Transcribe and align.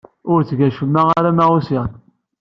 Ur 0.31 0.39
tteg 0.41 0.59
acemma 0.67 1.01
arma 1.19 1.45
usiɣ-d. 1.57 1.93